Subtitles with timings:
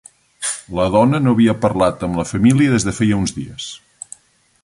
[0.79, 3.71] La dona no havia parlat amb la família des de feia uns dies.